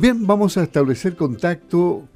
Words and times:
Bien, 0.00 0.26
vamos 0.26 0.56
a 0.56 0.62
establecer 0.62 1.14
contacto 1.14 2.08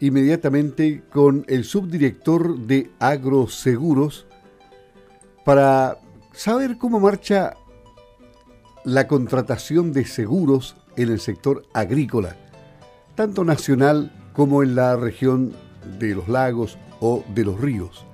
inmediatamente 0.00 1.02
con 1.12 1.44
el 1.48 1.64
subdirector 1.64 2.60
de 2.60 2.92
Agroseguros 2.98 4.24
para 5.44 5.98
saber 6.32 6.78
cómo 6.78 6.98
marcha 6.98 7.58
la 8.86 9.06
contratación 9.06 9.92
de 9.92 10.06
seguros 10.06 10.76
en 10.96 11.10
el 11.10 11.20
sector 11.20 11.66
agrícola, 11.74 12.36
tanto 13.16 13.44
nacional 13.44 14.10
como 14.32 14.62
en 14.62 14.74
la 14.74 14.96
región 14.96 15.52
de 15.98 16.14
los 16.14 16.26
lagos 16.26 16.78
o 17.00 17.22
de 17.34 17.44
los 17.44 17.60
ríos. 17.60 18.06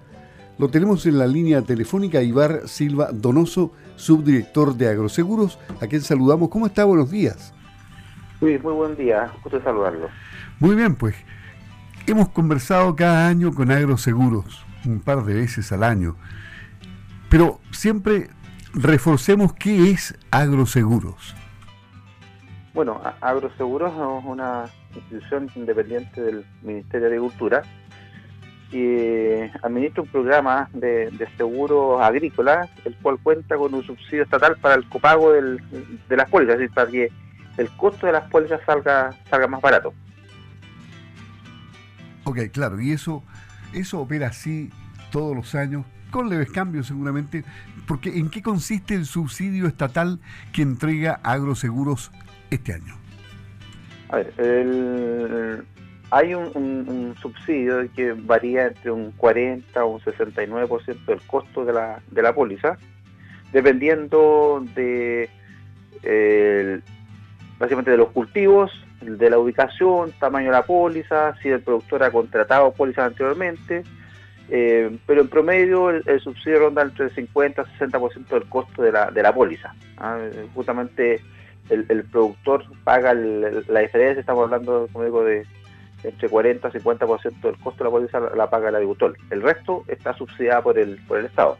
Lo 0.59 0.69
tenemos 0.69 1.07
en 1.07 1.19
la 1.19 1.29
línea 1.29 1.63
telefónica 1.63 2.25
Ibar 2.25 2.63
Silva 2.67 3.11
Donoso, 3.13 3.71
subdirector 3.95 4.75
de 4.75 4.89
Agroseguros, 4.89 5.61
a 5.81 5.87
quien 5.87 6.03
saludamos. 6.03 6.49
¿Cómo 6.49 6.67
está? 6.67 6.85
Buenos 6.85 7.09
días. 7.09 7.53
Muy 8.41 8.59
buen 8.59 8.97
día, 8.97 9.31
gusto 9.43 9.61
saludarlo. 9.63 10.09
Muy 10.61 10.75
bien, 10.77 10.95
pues 10.95 11.15
hemos 12.07 12.29
conversado 12.29 12.95
cada 12.95 13.29
año 13.29 13.53
con 13.53 13.71
Agroseguros, 13.71 14.65
un 14.85 15.01
par 15.01 15.25
de 15.25 15.35
veces 15.35 15.73
al 15.73 15.83
año, 15.83 16.17
pero 17.29 17.61
siempre 17.71 18.29
reforcemos 18.75 19.55
qué 19.55 19.91
es 19.91 20.17
Agroseguros. 20.31 21.35
Bueno, 22.75 23.01
Agroseguros 23.21 23.93
es 23.93 24.25
una 24.27 24.65
institución 24.95 25.51
independiente 25.55 26.21
del 26.21 26.45
Ministerio 26.63 27.09
de 27.09 27.17
Agricultura 27.17 27.63
que 28.71 29.51
administra 29.63 30.03
un 30.03 30.09
programa 30.09 30.69
de, 30.73 31.11
seguro 31.37 32.03
agrícola, 32.03 32.69
el 32.85 32.97
cual 32.97 33.19
cuenta 33.23 33.57
con 33.57 33.73
un 33.73 33.85
subsidio 33.85 34.25
estatal 34.25 34.57
para 34.57 34.75
el 34.75 34.89
copago 34.89 35.33
del, 35.33 35.61
de 36.09 36.17
las 36.17 36.29
pólizas, 36.29 36.55
es 36.55 36.61
decir, 36.61 36.75
para 36.75 36.91
que 36.91 37.13
el 37.57 37.71
costo 37.77 38.07
de 38.07 38.13
las 38.13 38.29
pólizas 38.31 38.61
salga, 38.67 39.11
salga 39.31 39.47
más 39.47 39.61
barato. 39.61 39.93
Ok, 42.25 42.39
claro, 42.53 42.81
y 42.81 42.93
eso, 42.93 43.23
eso 43.73 44.01
opera 44.01 44.29
así 44.29 44.71
todos 45.11 45.35
los 45.35 45.55
años, 45.55 45.85
con 46.11 46.29
leves 46.29 46.51
cambios 46.51 46.89
seguramente, 46.89 47.45
porque 47.87 48.19
¿en 48.19 48.31
qué 48.31 48.43
consiste 48.43 48.95
el 48.95 49.07
subsidio 49.07 49.67
estatal 49.67 50.19
que 50.53 50.63
entrega 50.63 51.21
Agroseguros 51.23 52.11
este 52.51 52.75
año? 52.75 52.97
A 54.09 54.17
ver, 54.17 55.65
hay 56.11 56.35
un, 56.35 57.15
subsidio 57.21 57.91
que 57.93 58.13
varía 58.13 58.67
entre 58.67 58.91
un 58.91 59.13
40 59.13 59.85
o 59.85 59.95
un 59.95 60.01
69% 60.01 61.05
del 61.07 61.21
costo 61.23 61.65
de 61.65 61.73
la, 61.73 62.01
de 62.11 62.23
la 62.23 62.35
póliza, 62.35 62.77
dependiendo 63.53 64.65
de 64.75 65.31
básicamente 67.59 67.91
de 67.91 67.97
los 67.97 68.11
cultivos, 68.11 68.71
de 69.01 69.31
la 69.31 69.39
ubicación, 69.39 70.13
tamaño 70.19 70.47
de 70.47 70.53
la 70.53 70.63
póliza, 70.63 71.35
si 71.43 71.49
el 71.49 71.61
productor 71.61 72.03
ha 72.03 72.11
contratado 72.11 72.73
pólizas 72.73 73.07
anteriormente, 73.07 73.85
eh, 74.49 74.97
pero 75.07 75.23
en 75.23 75.29
promedio 75.29 75.91
el, 75.91 76.21
subsidio 76.21 76.61
ronda 76.61 76.83
entre 76.83 77.07
el 77.07 77.15
50 77.15 77.63
y 77.63 77.83
60% 77.85 78.29
del 78.29 78.49
costo 78.49 78.83
de 78.83 78.93
la, 78.93 79.11
de 79.11 79.23
la 79.23 79.35
póliza. 79.35 79.75
¿ah? 79.99 80.19
Justamente 80.55 81.21
el, 81.69 82.05
productor 82.05 82.65
paga 82.85 83.13
la 83.15 83.81
diferencia, 83.81 84.21
estamos 84.21 84.45
hablando, 84.45 84.89
como 84.93 85.05
digo, 85.05 85.25
de 85.25 85.45
entre 86.05 86.29
40 86.29 86.69
y 86.69 86.71
50% 86.73 87.41
del 87.41 87.57
costo 87.59 87.83
de 87.83 87.85
la 87.85 87.91
póliza 87.91 88.21
la, 88.21 88.51
paga 88.51 88.69
el 88.69 88.77
agricultor. 88.77 89.17
El 89.31 89.43
resto 89.43 89.85
está 89.89 90.15
subsidiado 90.15 90.63
por 90.63 90.79
el, 90.79 90.99
por 91.09 91.19
el 91.19 91.27
Estado. 91.27 91.59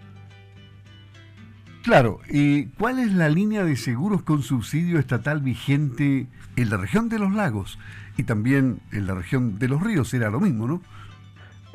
Claro, 1.87 2.19
¿y 2.29 2.67
cuál 2.71 2.99
es 2.99 3.13
la 3.13 3.29
línea 3.29 3.63
de 3.63 3.77
seguros 3.77 4.21
con 4.23 4.43
subsidio 4.43 4.99
estatal 4.99 5.39
vigente 5.39 6.27
en 6.57 6.69
la 6.69 6.79
región 6.79 7.09
de 7.09 7.21
los 7.21 7.33
lagos 7.33 7.79
y 8.17 8.25
también 8.25 8.81
en 8.91 9.07
la 9.07 9.15
región 9.15 9.61
de 9.61 9.69
los 9.69 9.81
ríos? 9.81 10.13
Era 10.13 10.29
lo 10.29 10.41
mismo, 10.41 10.67
¿no? 10.67 10.81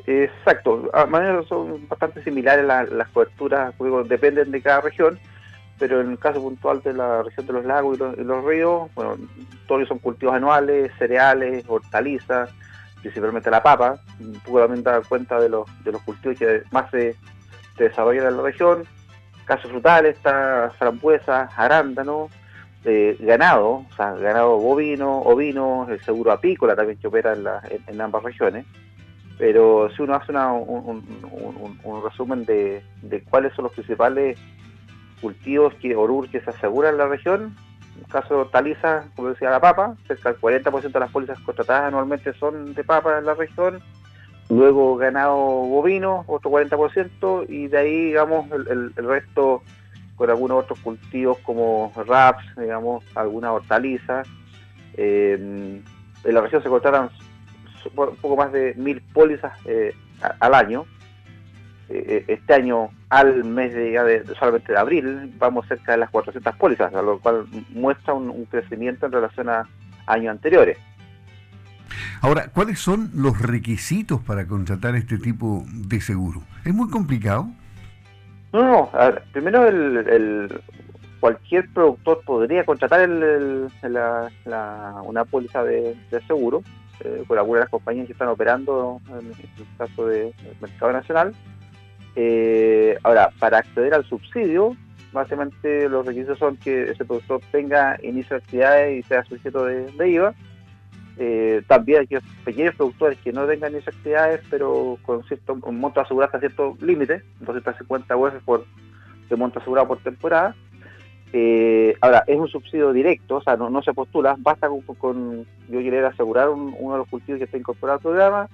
Exacto, 0.06 0.90
a 0.92 1.06
manera 1.06 1.42
son 1.44 1.88
bastante 1.88 2.22
similares 2.22 2.66
las, 2.66 3.08
coberturas, 3.08 3.74
dependen 4.06 4.50
de 4.50 4.60
cada 4.60 4.82
región, 4.82 5.18
pero 5.78 6.02
en 6.02 6.10
el 6.10 6.18
caso 6.18 6.42
puntual 6.42 6.82
de 6.82 6.92
la 6.92 7.22
región 7.22 7.46
de 7.46 7.52
los 7.54 7.64
lagos 7.64 7.96
y 8.18 8.22
los, 8.22 8.44
ríos, 8.44 8.94
bueno, 8.94 9.16
todos 9.66 9.88
son 9.88 9.98
cultivos 9.98 10.34
anuales, 10.34 10.92
cereales, 10.98 11.64
hortalizas, 11.66 12.50
principalmente 13.00 13.50
la 13.50 13.62
papa, 13.62 13.96
un 14.20 14.34
también 14.44 14.82
dar 14.82 15.02
cuenta 15.08 15.40
de 15.40 15.48
los, 15.48 15.66
de 15.84 15.92
los 15.92 16.02
cultivos 16.02 16.38
que 16.38 16.64
más 16.70 16.90
se, 16.90 17.16
desarrollan 17.78 18.26
en 18.26 18.36
la 18.36 18.42
región, 18.42 18.84
casos 19.44 19.70
frutales, 19.70 20.16
está 20.16 20.72
frambuesa, 20.78 21.48
arándano, 21.56 22.28
eh, 22.84 23.16
ganado, 23.20 23.68
o 23.68 23.86
sea, 23.96 24.12
ganado 24.14 24.58
bovino, 24.58 25.20
ovino, 25.20 25.86
el 25.88 26.00
seguro 26.02 26.32
apícola 26.32 26.74
también 26.74 26.98
que 26.98 27.06
opera 27.06 27.34
en, 27.86 28.00
ambas 28.00 28.22
regiones. 28.22 28.66
Pero 29.38 29.90
si 29.96 30.02
uno 30.02 30.14
hace 30.14 30.32
un, 30.32 32.02
resumen 32.04 32.44
de, 32.44 32.82
de 33.02 33.22
cuáles 33.22 33.52
son 33.54 33.64
los 33.64 33.72
principales 33.72 34.38
cultivos 35.22 35.72
que, 35.76 35.94
orur 35.96 36.28
que 36.28 36.40
se 36.40 36.50
aseguran 36.50 36.92
en 36.92 36.98
la 36.98 37.06
región. 37.06 37.56
En 37.94 38.00
el 38.04 38.06
caso 38.10 38.34
de 38.34 38.40
hortalizas, 38.40 39.06
como 39.14 39.28
decía 39.28 39.50
la 39.50 39.60
papa, 39.60 39.96
cerca 40.06 40.32
del 40.32 40.40
40% 40.40 40.92
de 40.92 41.00
las 41.00 41.10
pólizas 41.10 41.38
contratadas 41.40 41.84
anualmente 41.84 42.34
son 42.34 42.74
de 42.74 42.84
papa 42.84 43.18
en 43.18 43.24
la 43.24 43.34
región. 43.34 43.80
Luego 44.52 44.96
ganado 44.96 45.34
bovino, 45.34 46.24
otro 46.26 46.50
40%, 46.50 47.46
y 47.48 47.68
de 47.68 47.78
ahí, 47.78 48.04
digamos, 48.08 48.50
el, 48.52 48.92
resto 48.94 49.62
con 50.14 50.28
algunos 50.28 50.64
otros 50.64 50.78
cultivos 50.80 51.38
como 51.38 51.90
raps, 52.06 52.44
digamos, 52.58 53.02
algunas 53.14 53.52
hortalizas. 53.52 54.28
Eh, 54.94 55.80
en 56.24 56.34
la 56.34 56.42
región 56.42 56.62
se 56.62 56.68
contratan 56.68 57.08
un 57.96 58.16
poco 58.16 58.36
más 58.36 58.52
de 58.52 58.74
mil 58.74 59.00
pólizas 59.00 59.58
eh, 59.64 59.94
al 60.38 60.52
año, 60.52 60.84
eh, 61.88 62.24
este 62.28 62.52
año 62.52 62.90
al 63.08 63.44
mes 63.44 63.72
de, 63.72 64.22
solamente 64.38 64.72
de 64.72 64.78
abril 64.78 65.32
vamos 65.38 65.66
cerca 65.66 65.92
de 65.92 65.98
las 65.98 66.10
400 66.10 66.56
pólizas, 66.56 66.92
lo 66.92 67.18
cual 67.20 67.46
muestra 67.70 68.12
un, 68.12 68.44
crecimiento 68.44 69.06
en 69.06 69.12
relación 69.12 69.48
a 69.48 69.66
años 70.06 70.30
anteriores. 70.30 70.76
Ahora, 72.22 72.48
¿cuáles 72.54 72.78
son 72.78 73.10
los 73.14 73.38
requisitos 73.40 74.20
para 74.22 74.46
contratar 74.46 74.96
este 74.96 75.18
tipo 75.18 75.64
de 75.66 76.00
seguro? 76.00 76.42
¿Es 76.64 76.72
muy 76.72 76.88
complicado? 76.88 77.48
No, 78.52 78.62
no, 78.62 78.90
primero 79.32 79.66
el, 79.66 80.60
cualquier 81.20 81.68
productor 81.70 82.22
podría 82.24 82.64
contratar 82.64 83.08
una 85.04 85.24
póliza 85.24 85.64
de, 85.64 85.96
seguro 86.26 86.62
eh, 87.00 87.24
con 87.26 87.38
algunas 87.38 87.60
de 87.60 87.64
las 87.64 87.70
compañías 87.70 88.06
que 88.06 88.12
están 88.12 88.28
operando 88.28 89.00
en 89.08 89.26
el 89.26 89.66
caso 89.76 90.06
del 90.06 90.32
mercado 90.60 90.92
nacional 90.92 91.34
eh, 92.14 92.98
ahora, 93.02 93.30
para 93.38 93.58
acceder 93.58 93.94
al 93.94 94.04
subsidio, 94.04 94.76
básicamente 95.12 95.88
los 95.88 96.04
requisitos 96.04 96.38
son 96.38 96.56
que 96.56 96.90
ese 96.90 97.04
productor 97.04 97.40
tenga 97.50 97.98
inicio 98.02 98.36
de 98.36 98.42
actividades 98.42 98.98
y 98.98 99.02
sea 99.08 99.24
sujeto 99.24 99.64
de, 99.64 100.08
IVA. 100.08 100.34
Eh, 101.18 101.62
también 101.66 102.06
hay 102.10 102.18
pequeños 102.44 102.74
productores 102.74 103.18
que 103.18 103.32
no 103.32 103.46
tengan 103.46 103.72
de 103.72 103.78
actividades, 103.78 104.40
pero 104.50 104.98
con 105.02 105.22
cierto 105.24 105.58
un 105.62 105.78
monto 105.78 106.00
asegurado 106.00 106.28
hasta 106.28 106.40
cierto 106.40 106.76
límite, 106.80 107.22
250 107.40 108.16
UF 108.16 108.34
por 108.44 108.64
de 109.28 109.36
monto 109.36 109.58
asegurado 109.58 109.88
por 109.88 109.98
temporada. 109.98 110.54
Eh, 111.32 111.96
ahora, 112.00 112.24
es 112.26 112.38
un 112.38 112.48
subsidio 112.48 112.92
directo, 112.92 113.36
o 113.36 113.42
sea, 113.42 113.56
no, 113.56 113.82
se 113.82 113.94
postula, 113.94 114.36
basta 114.38 114.68
con, 114.98 115.46
yo 115.68 115.78
querer 115.80 116.04
asegurar 116.04 116.50
uno 116.50 116.92
de 116.92 116.98
los 116.98 117.08
cultivos 117.08 117.38
que 117.38 117.44
está 117.44 117.56
incorporado 117.56 117.96
al 117.96 118.02
programa, 118.02 118.48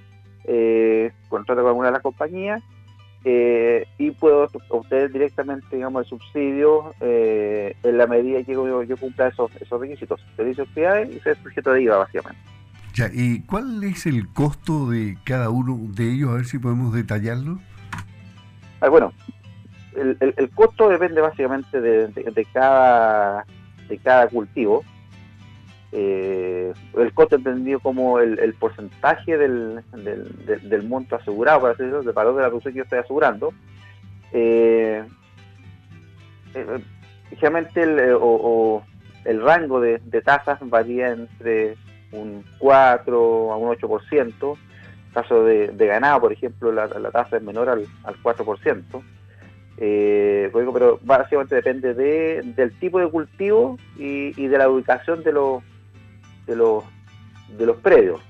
eh, 0.45 1.11
contrato 1.29 1.61
con 1.63 1.69
alguna 1.69 1.89
de 1.89 1.93
las 1.95 2.03
compañías 2.03 2.63
eh, 3.25 3.87
y 3.99 4.13
puedo 4.13 4.49
obtener 4.69 5.13
directamente 5.13 5.67
digamos 5.75 6.05
el 6.05 6.09
subsidio 6.09 6.95
eh, 7.01 7.75
en 7.83 7.99
la 7.99 8.07
medida 8.07 8.43
que 8.45 8.53
yo, 8.53 8.97
cumpla 8.99 9.29
esos, 9.29 9.51
esos 9.61 9.81
requisitos, 9.81 10.21
servicios 10.37 10.69
que 10.75 10.87
hay 10.87 11.17
y 11.17 11.21
ser 11.21 11.37
sujeto 11.43 11.73
de 11.73 11.83
IVA 11.83 11.99
básicamente. 11.99 12.41
Ya, 12.95 13.11
¿y 13.13 13.43
cuál 13.43 13.83
es 13.85 14.07
el 14.07 14.29
costo 14.33 14.91
de 14.91 15.19
cada 15.25 15.51
uno 15.51 15.79
de 15.95 16.13
ellos? 16.13 16.31
A 16.31 16.35
ver 16.35 16.47
si 16.47 16.59
podemos 16.59 16.93
detallarlo. 16.95 17.59
Ah, 18.81 18.89
bueno, 18.89 19.13
el, 19.97 20.17
el, 20.37 20.51
costo 20.51 20.89
depende 20.89 21.21
básicamente 21.21 21.81
de, 21.81 22.47
cada 22.53 23.45
de 23.89 23.99
cada 23.99 24.29
cultivo. 24.29 24.85
Eh, 25.91 26.73
el 26.99 27.15
costo 27.15 27.37
entendido 27.37 27.81
como 27.81 28.19
el, 28.19 28.55
porcentaje 28.55 29.39
del, 29.39 29.83
del, 29.93 30.83
monto 30.87 31.17
asegurado, 31.17 31.63
para 31.63 31.75
decirlo, 31.75 32.03
del 32.03 32.13
valor 32.13 32.37
de 32.37 32.43
la 32.43 32.49
producción 32.49 32.75
que 32.75 32.79
yo 32.79 32.85
estoy 32.85 32.99
asegurando. 32.99 33.53
Eh, 34.33 35.03
eh 36.55 36.81
el, 37.75 37.99
eh, 37.99 38.15
o, 38.15 38.83
el 39.25 39.43
rango 39.43 39.81
de, 39.81 39.99
tasas 40.23 40.59
varía 40.63 41.11
entre 41.13 41.77
un 42.13 42.45
4 42.59 43.53
a 43.53 43.57
un 43.57 43.75
8%. 43.75 44.59
En 45.09 45.15
caso 45.15 45.43
de, 45.43 45.73
ganado, 45.75 46.21
por 46.21 46.33
ejemplo, 46.33 46.71
la, 46.71 46.89
tasa 47.11 47.39
es 47.39 47.43
menor 47.43 47.71
al, 47.71 47.87
al 48.05 48.23
4%. 48.23 49.03
Eh, 49.81 50.51
pero 50.53 50.99
básicamente 51.03 51.55
depende 51.55 51.95
de, 51.95 52.43
del 52.57 52.77
tipo 52.79 52.99
de 52.99 53.09
cultivo 53.09 53.79
y, 53.97 54.39
y 54.41 54.49
de 54.49 54.59
la 54.59 54.69
ubicación 54.69 55.23
de 55.23 55.33
los 55.33 55.63
de 56.49 56.57
los, 56.57 56.85
de 57.57 57.67
los 57.67 57.77
predios. 57.77 58.21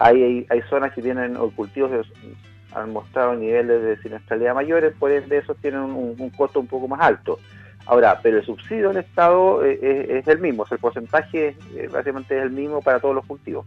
Hay, 0.00 0.46
hay, 0.48 0.62
zonas 0.68 0.92
que 0.92 1.02
tienen 1.02 1.36
o 1.36 1.50
cultivos 1.50 1.90
que 1.90 2.34
han 2.74 2.92
mostrado 2.92 3.36
niveles 3.36 3.82
de 3.82 4.02
siniestralidad 4.02 4.54
mayores, 4.54 4.94
por 4.98 5.12
ende 5.12 5.38
esos 5.38 5.56
tienen 5.58 5.80
un, 5.80 6.30
costo 6.30 6.58
un 6.58 6.66
poco 6.66 6.88
más 6.88 7.00
alto. 7.00 7.38
Ahora, 7.86 8.18
pero 8.20 8.38
el 8.38 8.44
subsidio 8.44 8.88
del 8.88 8.98
Estado 8.98 9.64
eh, 9.64 10.18
es, 10.18 10.26
el 10.26 10.38
mismo, 10.38 10.64
el 10.68 10.78
porcentaje 10.78 11.56
eh, 11.74 11.88
básicamente 11.92 12.36
es 12.36 12.44
el 12.44 12.50
mismo 12.50 12.80
para 12.80 12.98
todos 12.98 13.14
los 13.14 13.26
cultivos. 13.26 13.66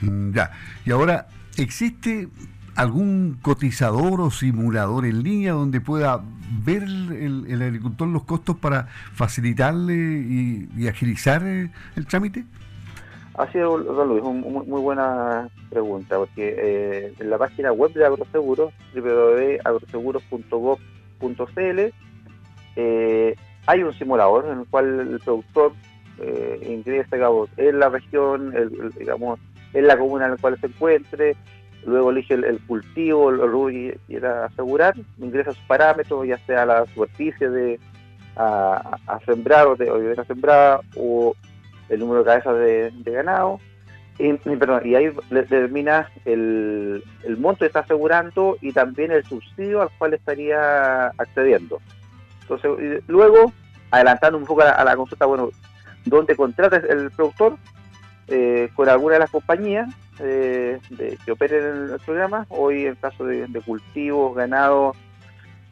Mm, 0.00 0.32
ya, 0.32 0.50
y 0.84 0.90
ahora, 0.90 1.26
¿existe 1.56 2.28
algún 2.74 3.38
cotizador 3.42 4.20
o 4.20 4.30
simulador 4.30 5.04
en 5.04 5.22
línea 5.24 5.52
donde 5.52 5.80
pueda 5.80 6.22
ver 6.64 6.84
el, 6.84 7.60
agricultor 7.60 8.08
los 8.08 8.24
costos 8.24 8.56
para 8.56 8.86
facilitarle 9.12 9.94
y, 9.94 10.88
agilizar 10.88 11.42
eh, 11.44 11.70
el 11.96 12.06
trámite? 12.06 12.44
Así 13.38 13.56
es, 13.56 13.64
don 13.64 14.08
Luis, 14.08 14.22
muy 14.24 14.80
buena 14.80 15.48
pregunta, 15.70 16.16
porque 16.16 16.56
eh, 16.58 17.12
en 17.20 17.30
la 17.30 17.38
página 17.38 17.70
web 17.70 17.92
de 17.92 18.04
Agroseguros, 18.04 18.74
www.agroseguros.gov.cl, 18.92 21.80
eh, 22.74 23.36
hay 23.66 23.82
un 23.84 23.94
simulador 23.94 24.46
en 24.46 24.58
el 24.58 24.66
cual 24.66 25.12
el 25.12 25.20
productor 25.20 25.70
eh, 26.18 26.66
ingresa 26.68 27.14
digamos, 27.14 27.48
en 27.56 27.78
la 27.78 27.90
región, 27.90 28.52
digamos, 28.98 29.38
en 29.72 29.86
la 29.86 29.96
comuna 29.96 30.24
en 30.24 30.32
la 30.32 30.38
cual 30.38 30.58
se 30.60 30.66
encuentre, 30.66 31.36
luego 31.86 32.10
elige 32.10 32.34
el, 32.34 32.58
cultivo, 32.66 33.30
el 33.30 33.38
rubro 33.38 33.68
que 33.68 34.00
quiera 34.08 34.46
asegurar, 34.46 34.96
ingresa 35.16 35.52
sus 35.52 35.62
parámetros, 35.68 36.26
ya 36.26 36.38
sea 36.38 36.66
la 36.66 36.84
superficie 36.86 37.48
de 37.48 37.78
a, 38.34 38.98
sembrar 39.24 39.68
o 39.68 39.76
de, 39.76 39.88
o 39.90 40.24
sembrada 40.24 40.80
o 40.96 41.36
el 41.88 42.00
número 42.00 42.20
de 42.20 42.24
cabezas 42.24 42.58
de, 42.58 43.12
ganado, 43.12 43.60
y, 44.18 44.32
perdón, 44.32 44.82
y 44.84 44.94
ahí 44.96 45.10
determina 45.30 46.10
el, 46.24 47.02
monto 47.38 47.60
que 47.60 47.66
está 47.66 47.80
asegurando 47.80 48.56
y 48.60 48.72
también 48.72 49.12
el 49.12 49.24
subsidio 49.24 49.82
al 49.82 49.90
cual 49.96 50.14
estaría 50.14 51.06
accediendo. 51.18 51.80
Entonces, 52.42 53.02
luego, 53.06 53.52
adelantando 53.90 54.38
un 54.38 54.44
poco 54.44 54.62
a 54.62 54.84
la, 54.84 54.96
consulta, 54.96 55.26
bueno, 55.26 55.50
¿dónde 56.04 56.34
contrata 56.34 56.76
el 56.76 57.10
productor? 57.12 57.56
Eh, 58.30 58.68
con 58.74 58.88
alguna 58.90 59.14
de 59.14 59.20
las 59.20 59.30
compañías 59.30 59.88
eh, 60.18 60.78
que 61.24 61.32
operen 61.32 61.64
en 61.64 61.92
el 61.92 62.00
programa. 62.04 62.44
Hoy, 62.50 62.84
en 62.84 62.94
caso 62.96 63.24
de, 63.24 63.46
cultivos, 63.64 64.36
ganado, 64.36 64.94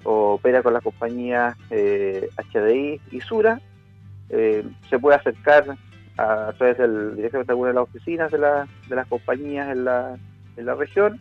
opera 0.05 0.63
con 0.63 0.73
las 0.73 0.83
compañías 0.83 1.57
HDI 1.69 3.01
y 3.11 3.21
Sura. 3.21 3.61
Eh, 4.31 4.65
se 4.89 4.99
puede 4.99 5.17
acercar 5.17 5.77
a, 6.17 6.53
través 6.57 6.79
del 6.79 7.17
directamente 7.17 7.53
alguna 7.53 7.69
de 7.69 7.75
las 7.75 7.85
oficinas 7.85 8.31
de, 8.31 8.39
de 8.39 8.97
las 8.97 9.07
compañías 9.07 9.69
en 9.71 9.85
la, 9.85 10.17
en 10.57 10.67
la 10.67 10.75
región, 10.75 11.21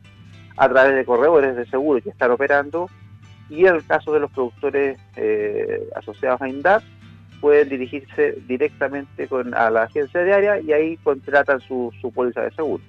a 0.58 0.70
través 0.70 0.96
de 0.96 1.06
corredores 1.06 1.56
de 1.56 1.66
seguro 1.66 2.02
que 2.02 2.10
están 2.10 2.32
operando, 2.32 2.90
y 3.50 3.66
en 3.66 3.76
el 3.76 3.86
caso 3.86 4.14
de 4.14 4.20
los 4.20 4.32
productores 4.32 4.98
eh, 5.16 5.88
asociados 5.96 6.42
a 6.42 6.50
INDAP, 6.50 6.84
pueden 7.42 7.70
dirigirse 7.70 8.38
directamente 8.48 9.28
con, 9.28 9.54
a 9.54 9.70
la 9.70 9.84
agencia 9.84 10.24
diaria 10.24 10.60
y 10.60 10.74
ahí 10.74 10.98
contratan 10.98 11.60
su, 11.60 11.94
su 12.02 12.12
póliza 12.12 12.42
de 12.42 12.52
seguro. 12.52 12.84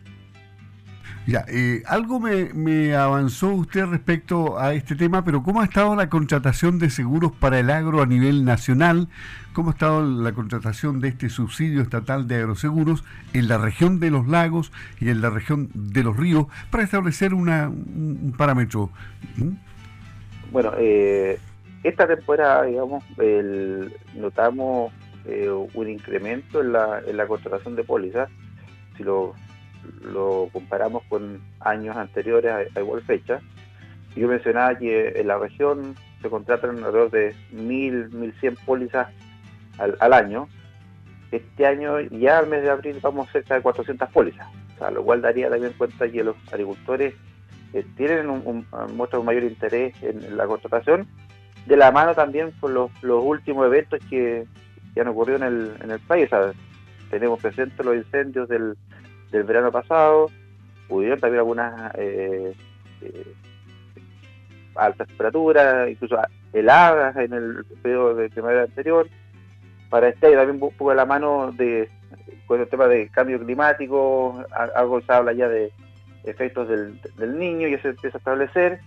Ya, 1.27 1.45
eh, 1.49 1.83
algo 1.87 2.21
me, 2.21 2.95
avanzó 2.95 3.49
usted 3.49 3.87
respecto 3.87 4.61
a 4.61 4.75
este 4.75 4.95
tema, 4.95 5.25
pero 5.25 5.43
¿cómo 5.43 5.61
ha 5.61 5.65
estado 5.65 5.97
la 5.97 6.09
contratación 6.09 6.79
de 6.79 6.89
seguros 6.89 7.33
para 7.33 7.59
el 7.59 7.69
agro 7.71 8.01
a 8.01 8.07
nivel 8.07 8.45
nacional? 8.45 9.09
¿Cómo 9.53 9.71
ha 9.71 9.73
estado 9.73 10.05
la 10.05 10.33
contratación 10.33 11.01
de 11.01 11.09
este 11.09 11.29
subsidio 11.29 11.83
estatal 11.83 12.29
de 12.29 12.37
agroseguros 12.37 13.03
en 13.33 13.49
la 13.49 13.59
región 13.59 13.99
de 13.99 14.13
los 14.13 14.29
lagos 14.29 14.71
y 15.01 15.09
en 15.09 15.21
la 15.21 15.31
región 15.31 15.69
de 15.75 16.05
los 16.05 16.17
ríos 16.17 16.47
para 16.71 16.85
establecer 16.85 17.35
una, 17.35 17.71
un, 17.71 18.33
parámetro? 18.39 18.91
¿Mm? 19.37 19.55
Bueno, 20.53 20.75
eh, 20.79 21.41
esta 21.83 22.07
temporada, 22.07 22.63
digamos, 22.63 23.03
notamos 24.15 24.93
eh, 25.25 25.51
un 25.51 25.89
incremento 25.89 26.61
en 26.61 26.73
la, 26.73 27.01
en 27.05 27.17
la 27.17 27.27
contratación 27.27 27.75
de 27.75 27.83
pólizas. 27.83 28.29
Si 28.97 29.03
lo 29.03 29.35
lo 30.03 30.49
comparamos 30.53 31.03
con 31.09 31.41
años 31.61 31.97
anteriores 31.97 32.53
a, 32.75 32.81
igual 32.81 33.03
fecha. 33.03 33.41
Yo 34.15 34.29
mencionaba 34.29 34.79
que 34.79 35.21
en 35.21 35.27
la 35.27 35.39
región 35.39 35.95
se 36.23 36.31
contratan 36.31 36.83
alrededor 36.83 37.11
de 37.11 37.35
1.000, 37.53 38.11
1.100 38.11 38.57
pólizas 38.65 39.09
al, 39.79 40.13
año. 40.13 40.49
Este 41.31 41.67
año, 41.67 42.01
ya 42.01 42.39
al 42.39 42.49
mes 42.49 42.63
de 42.63 42.71
abril, 42.71 42.99
vamos 43.03 43.31
cerca 43.31 43.55
de 43.55 43.63
400 43.63 44.09
pólizas. 44.11 44.47
O 44.79 44.91
lo 44.91 45.05
cual 45.05 45.23
daría 45.23 45.51
también 45.51 45.73
cuenta 45.77 46.09
que 46.09 46.25
los 46.25 46.37
agricultores 46.51 47.15
eh, 47.73 47.85
tienen 47.97 48.31
un, 48.31 48.67
un 48.71 49.25
mayor 49.25 49.45
interés 49.45 49.95
en, 50.03 50.37
la 50.37 50.47
contratación, 50.47 51.07
de 51.67 51.77
la 51.77 51.91
mano 51.91 52.15
también 52.15 52.53
con 52.61 52.73
los, 52.75 52.91
últimos 53.03 53.67
eventos 53.67 54.01
que, 54.09 54.47
han 54.99 55.09
ocurrido 55.09 55.37
en 55.39 55.43
el, 55.43 55.75
en 55.83 55.91
el 55.91 56.01
país. 56.01 56.31
tenemos 57.11 57.41
presentes 57.41 57.85
los 57.85 57.97
incendios 57.97 58.49
del, 58.49 58.77
del 59.37 59.45
verano 59.47 59.71
pasado, 59.71 60.31
pudieron 60.89 61.21
también 61.21 61.41
algunas 61.41 61.95
eh, 61.97 62.55
eh, 63.03 63.35
altas 64.75 65.09
temperaturas, 65.09 65.91
incluso 65.91 66.19
heladas 66.53 67.17
en 67.17 67.33
el 67.33 67.65
periodo 67.83 68.15
de 68.15 68.31
primavera 68.31 68.63
anterior. 68.65 69.09
Para 69.91 70.09
este 70.09 70.27
año 70.27 70.39
también 70.39 70.73
pongo 70.77 70.95
la 70.95 71.07
mano 71.07 71.53
de, 71.53 71.89
con 72.47 72.61
el 72.61 72.69
tema 72.69 72.87
de 72.87 73.09
cambio 73.09 73.39
climático, 73.39 74.45
algo 74.75 75.01
se 75.01 75.13
habla 75.13 75.33
ya 75.33 75.49
de 75.49 75.71
efectos 76.25 76.69
del, 76.69 77.39
niño 77.39 77.69
y 77.69 77.79
se 77.79 77.89
empieza 77.89 78.17
a 78.17 78.21
establecer, 78.21 78.81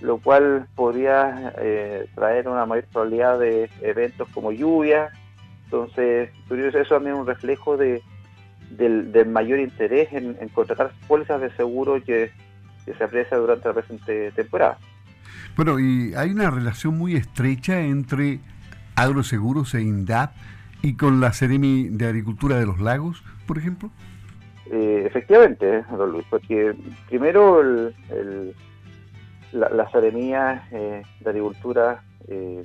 lo 0.00 0.18
cual 0.18 0.66
podría 0.74 1.52
eh, 1.58 2.06
traer 2.14 2.48
una 2.48 2.64
mayor 2.64 2.86
probabilidad 2.86 3.38
de 3.38 3.68
eventos 3.82 4.28
como 4.32 4.52
lluvia. 4.52 5.10
Entonces, 5.64 6.30
eso 6.50 6.94
también 6.94 7.16
es 7.16 7.20
un 7.20 7.26
reflejo 7.26 7.76
de, 7.76 8.02
del, 8.70 9.26
mayor 9.26 9.58
interés 9.58 10.08
en, 10.12 10.36
contratar 10.48 10.92
pólizas 11.06 11.40
de 11.40 11.50
seguro 11.52 12.02
que, 12.02 12.30
se 12.86 13.04
aprecia 13.04 13.36
durante 13.36 13.68
la 13.68 13.74
presente 13.74 14.32
temporada. 14.32 14.78
Bueno, 15.56 15.78
y 15.78 16.14
hay 16.14 16.30
una 16.30 16.50
relación 16.50 16.96
muy 16.96 17.16
estrecha 17.16 17.80
entre 17.82 18.40
agroseguros 18.96 19.74
e 19.74 19.82
INDAP 19.82 20.32
y 20.80 20.94
con 20.94 21.20
la 21.20 21.34
Seremi 21.34 21.88
de 21.90 22.06
Agricultura 22.06 22.58
de 22.58 22.64
los 22.64 22.80
Lagos, 22.80 23.22
por 23.46 23.58
ejemplo. 23.58 23.90
Eh, 24.70 25.02
efectivamente, 25.06 25.82
don 25.90 26.12
Luis, 26.12 26.24
porque 26.30 26.74
primero 27.08 27.60
el, 27.60 28.54
la, 29.52 29.68
la 29.68 29.90
Seremía 29.90 30.66
eh, 30.70 31.02
de 31.20 31.30
Agricultura 31.30 32.02
eh, 32.26 32.64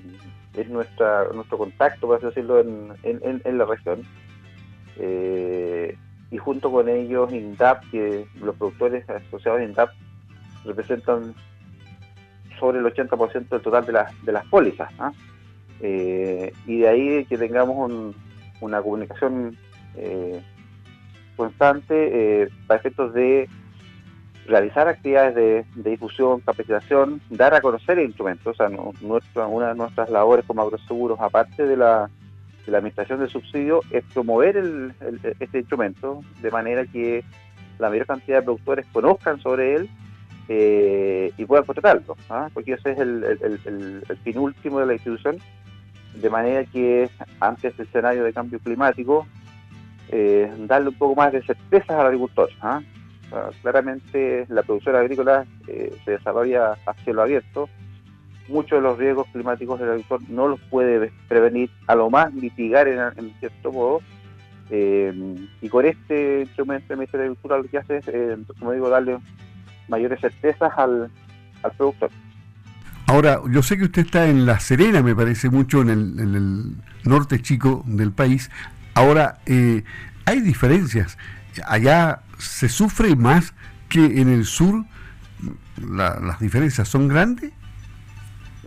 es 0.54 0.70
nuestra 0.70 1.26
nuestro 1.34 1.58
contacto, 1.58 2.08
por 2.08 2.18
así 2.18 2.28
decirlo, 2.28 2.62
en, 2.62 2.94
en, 3.04 3.42
en 3.44 3.58
la 3.58 3.66
región 3.66 4.04
eh, 4.98 5.98
y 6.32 6.38
junto 6.38 6.72
con 6.72 6.90
ellos 6.90 7.32
INDAP, 7.32 7.90
que 7.92 8.26
los 8.42 8.56
productores 8.56 9.08
asociados 9.10 9.62
a 9.62 9.64
INDAP 9.64 9.90
representan 10.66 11.34
sobre 12.60 12.80
el 12.80 12.86
80% 12.86 13.50
del 13.50 13.62
total 13.62 13.86
de, 13.86 13.92
las 13.92 14.26
de 14.26 14.32
las 14.32 14.46
pólizas. 14.46 14.92
¿ah? 15.00 15.12
Eh, 15.82 16.54
y 16.66 16.80
de 16.80 16.88
ahí 16.88 17.26
que 17.26 17.38
tengamos 17.38 18.14
una 18.62 18.82
comunicación 18.82 19.58
eh, 19.96 20.42
constante 21.36 22.50
para 22.68 22.80
efectos 22.80 23.14
de 23.14 23.50
realizar 24.48 24.88
actividades 24.88 25.36
de, 25.36 25.90
difusión, 25.90 26.42
capacitación, 26.42 27.22
dar 27.30 27.54
a 27.54 27.62
conocer 27.62 28.00
el 28.00 28.06
instrumento. 28.06 28.50
O 28.50 28.54
sea, 28.54 28.70
nuestra, 29.02 29.48
una 29.48 29.70
de 29.70 29.76
nuestras 29.76 30.10
labores 30.10 30.46
como 30.46 30.62
agroseguros, 30.62 31.20
aparte 31.20 31.66
de 31.66 31.78
la 31.78 32.10
la 32.72 32.78
administración 32.78 33.20
del 33.20 33.30
subsidio 33.30 33.82
es 33.92 34.04
promover 34.14 34.58
este 35.40 35.60
instrumento 35.60 36.22
de 36.42 36.52
manera 36.52 36.86
que 36.86 37.24
la 37.80 37.90
mayor 37.90 38.06
cantidad 38.06 38.38
de 38.38 38.44
productores 38.44 38.86
conozcan 38.92 39.40
sobre 39.42 39.76
él 39.76 39.90
eh, 40.48 41.32
y 41.38 41.46
puedan 41.46 41.66
contratarlo, 41.66 42.18
¿ah? 42.30 42.50
porque 42.54 42.74
ese 42.74 42.92
es 42.92 43.00
el, 43.00 44.04
fin 44.24 44.38
último 44.38 44.80
de 44.80 44.86
la 44.86 44.94
institución, 44.94 45.38
de 46.16 46.30
manera 46.30 46.66
que 46.66 47.10
antes 47.40 47.76
del 47.78 47.88
escenario 47.88 48.24
de 48.24 48.34
cambio 48.34 48.60
climático, 48.60 49.26
eh, 50.10 50.52
darle 50.60 50.90
un 50.90 50.96
poco 50.96 51.16
más 51.16 51.32
de 51.32 51.42
certezas 51.44 51.92
al 51.92 52.08
agricultor. 52.08 52.50
¿ah? 52.62 52.82
claramente 53.64 54.46
la 54.50 54.62
producción 54.62 54.96
agrícola 54.96 55.46
eh, 55.68 55.92
se 56.06 56.12
desarrolla 56.12 56.78
a 56.86 56.94
cielo 57.04 57.24
abierto, 57.24 57.68
muchos 58.48 58.80
de 58.80 58.82
los 58.82 58.98
riesgos 58.98 59.28
climáticos 59.32 59.80
del 59.80 59.90
agricultor 59.90 60.30
no 60.30 60.48
los 60.48 60.60
puede 60.70 61.12
prevenir, 61.28 61.70
a 61.88 61.96
lo 61.96 62.10
más 62.10 62.34
mitigar 62.34 62.88
en, 62.88 63.34
cierto 63.40 63.72
modo. 63.72 64.02
Eh, 64.70 65.36
y 65.62 65.70
con 65.70 65.86
este 65.86 66.42
instrumento 66.42 66.88
de 66.90 66.96
Ministerio 66.96 67.24
de 67.24 67.26
Agricultura 67.28 67.58
lo 67.58 67.70
que 67.70 67.78
hace 67.78 67.98
es, 67.98 68.08
eh, 68.08 68.38
como 68.60 68.72
digo, 68.72 68.90
darle 68.90 69.18
mayores 69.88 70.22
certezas 70.22 70.72
al, 70.78 71.12
productor. 71.78 72.10
Ahora, 73.08 73.42
yo 73.50 73.62
sé 73.62 73.78
que 73.78 73.86
usted 73.86 74.06
está 74.06 74.28
en 74.28 74.46
La 74.46 74.60
Serena, 74.60 75.02
me 75.02 75.16
parece 75.16 75.50
mucho, 75.50 75.82
en 75.82 75.90
el, 75.90 76.76
norte 77.04 77.42
chico 77.42 77.84
del 77.86 78.12
país. 78.12 78.50
Ahora, 78.96 79.40
eh, 79.46 79.84
hay 80.26 80.40
diferencias 80.40 81.18
allá 81.66 82.22
se 82.38 82.70
sufre 82.70 83.16
más 83.16 83.54
que 83.90 84.22
en 84.22 84.30
el 84.30 84.46
sur. 84.46 84.86
¿Las 85.78 86.40
diferencias 86.40 86.88
son 86.88 87.08
grandes? 87.08 87.52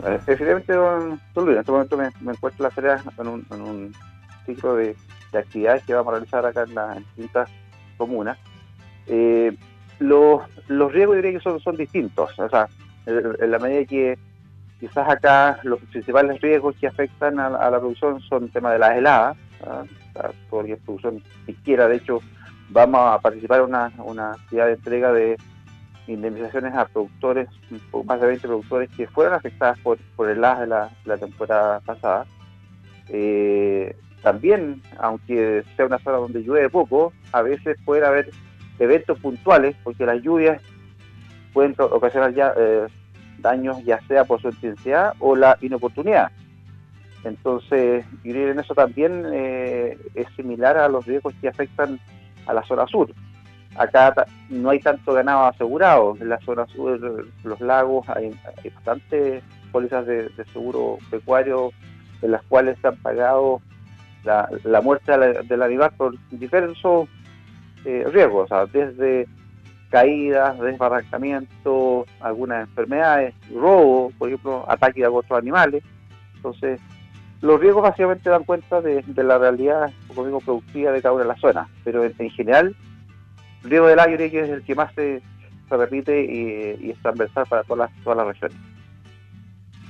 Eh, 0.05 0.15
efectivamente, 0.15 0.73
don, 0.73 1.21
Luis, 1.37 1.49
en 1.49 1.59
este 1.59 1.73
momento 1.73 1.97
me, 1.97 2.07
encuentro 2.07 2.51
en 2.59 2.63
la 2.63 2.71
feria 2.71 3.03
en 3.19 3.61
un, 3.61 3.95
ciclo 4.45 4.77
de, 4.77 4.97
actividades 5.33 5.85
que 5.85 5.93
vamos 5.93 6.09
a 6.09 6.17
realizar 6.17 6.47
acá 6.47 6.63
en 6.63 6.75
las 6.75 6.97
distintas 6.97 7.51
comunas. 7.99 8.39
Eh, 9.07 9.55
los, 9.99 10.43
los 10.69 10.93
riesgos 10.93 11.17
diría 11.17 11.33
que 11.33 11.41
son, 11.41 11.77
distintos. 11.77 12.39
O 12.39 12.49
sea, 12.49 12.69
en 13.07 13.51
la 13.51 13.59
medida 13.59 13.85
que 13.85 14.19
quizás 14.81 15.09
acá 15.09 15.59
los 15.63 15.81
principales 15.81 16.41
riesgos 16.41 16.75
que 16.77 16.87
afectan 16.87 17.39
a, 17.39 17.51
la 17.51 17.79
producción 17.79 18.21
son 18.21 18.45
el 18.45 18.51
tema 18.51 18.73
de 18.73 18.79
las 18.79 18.97
heladas, 18.97 19.37
todo 20.51 20.63
lo 20.63 20.67
que 20.67 20.73
es 20.75 20.81
producción 20.81 21.23
izquierda. 21.47 21.89
De 21.89 21.97
hecho, 21.97 22.21
vamos 22.71 23.01
a 23.03 23.19
participar 23.21 23.61
en 23.61 24.01
una 24.01 24.33
actividad 24.33 24.67
de 24.67 24.73
entrega 24.73 25.13
de 25.13 25.37
indemnizaciones 26.07 26.75
a 26.75 26.87
productores, 26.87 27.49
más 28.05 28.21
de 28.21 28.27
20 28.27 28.47
productores 28.47 28.91
que 28.97 29.07
fueron 29.09 29.35
afectadas 29.35 29.79
por, 29.81 29.99
por 30.17 30.29
heladas 30.29 30.61
de 30.61 31.11
la, 31.11 31.17
temporada 31.19 31.81
pasada. 31.81 32.27
Eh, 33.09 33.97
también, 34.23 34.83
aunque 34.99 35.65
sea 35.77 35.87
una 35.87 35.99
zona 35.99 36.19
donde 36.19 36.43
llueve 36.43 36.69
poco, 36.71 37.13
a 37.33 37.43
veces 37.43 37.77
puede 37.85 38.05
haber 38.05 38.31
eventos 38.79 39.19
puntuales, 39.21 39.77
porque 39.83 40.07
las 40.07 40.23
lluvias 40.23 40.61
pueden 41.53 41.75
ocasionar 41.79 42.35
ya 42.35 42.53
eh, 42.57 42.87
daños 43.39 43.83
ya 43.85 44.01
sea 44.07 44.25
por 44.25 44.41
su 44.41 44.49
intensidad 44.49 45.15
o 45.21 45.37
la 45.37 45.57
inoportunidad. 45.61 46.31
Entonces, 47.25 48.05
en 48.25 48.59
eso 48.59 48.75
también 48.75 49.25
eh, 49.33 49.99
es 50.15 50.27
similar 50.37 50.77
a 50.77 50.89
los 50.89 51.07
riesgos 51.07 51.35
que 51.41 51.49
afectan 51.49 51.99
a 52.47 52.55
la 52.55 52.63
zona 52.65 52.87
sur. 52.87 53.11
Acá 53.79 54.15
no 54.49 54.71
hay 54.71 54.81
tanto 54.81 55.13
ganado 55.13 55.47
asegurado. 55.47 56.17
En 56.21 56.29
la 56.29 56.39
zona 56.41 56.67
sur, 56.67 57.27
los 57.45 57.61
lagos, 57.61 58.09
hay, 58.09 58.35
bastantes 58.75 59.43
pólizas 59.73 60.07
de, 60.07 60.31
seguro 60.53 60.99
pecuario 61.11 61.71
en 62.23 62.33
las 62.33 62.43
cuales 62.45 62.79
se 62.81 62.89
han 62.89 62.97
pagado 62.97 63.61
la, 64.25 64.49
la 64.65 64.81
muerte 64.81 65.13
del 65.45 65.63
animal 65.63 65.93
por 65.97 66.15
diversos 66.31 67.09
eh, 67.85 68.05
riesgos, 68.13 68.51
desde 68.73 69.29
caídas, 69.91 70.59
desbarrancamiento, 70.59 72.05
algunas 72.21 72.69
enfermedades, 72.69 73.35
robo, 73.55 74.11
por 74.19 74.29
ejemplo, 74.29 74.65
ataque 74.69 75.05
a 75.05 75.11
otros 75.11 75.39
animales. 75.39 75.85
Entonces, 76.35 76.81
los 77.41 77.61
riesgos 77.61 77.83
básicamente 77.83 78.29
dan 78.29 78.45
cuenta 78.45 78.81
de, 78.81 79.05
la 79.17 79.39
realidad 79.39 79.93
productiva 80.15 80.91
de 80.91 81.03
cada 81.03 81.15
una 81.15 81.25
de 81.25 81.29
las 81.29 81.41
zonas, 81.41 81.69
pero 81.85 82.05
en, 82.05 82.31
general, 82.31 82.75
el 83.65 83.71
riesgo 83.71 83.89
del 83.89 83.99
aire 83.99 84.27
es 84.27 84.51
el 84.51 84.63
que 84.63 84.75
más 84.75 84.93
se, 84.95 85.23
repite 85.71 86.25
y, 86.25 86.91
es 86.91 86.99
transversal 87.03 87.45
para 87.49 87.63
todas 87.65 87.91
las, 87.91 88.05
todas 88.05 88.19
las 88.19 88.27
regiones. 88.29 88.57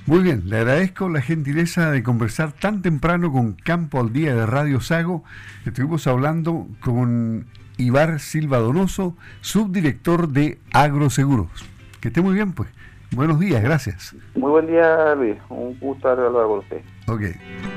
Muy 0.07 0.23
bien, 0.23 0.43
le 0.45 0.59
agradezco 0.59 1.09
la 1.09 1.21
gentileza 1.21 1.91
de 1.91 2.01
conversar 2.01 2.53
tan 2.53 2.81
temprano 2.81 3.29
con 3.29 3.53
Campo 3.53 3.99
al 3.99 4.13
Día 4.13 4.33
de 4.33 4.45
Radio 4.45 4.79
Sago. 4.79 5.23
Estuvimos 5.65 6.07
hablando 6.07 6.65
con 6.79 7.45
Ibar 7.77 8.19
Silva 8.19 8.59
Donoso, 8.59 9.17
subdirector 9.41 10.29
de 10.29 10.59
Agroseguros. 10.71 11.49
Que 11.99 12.07
esté 12.07 12.21
muy 12.21 12.35
bien, 12.35 12.53
pues. 12.53 12.69
Buenos 13.11 13.39
días, 13.39 13.61
gracias. 13.61 14.15
Muy 14.35 14.51
buen 14.51 14.67
día, 14.67 15.13
Luis. 15.15 15.35
Un 15.49 15.77
gusto 15.79 16.09
hablar 16.09 16.31
con 16.31 16.59
usted. 16.59 16.81
Ok. 17.07 17.76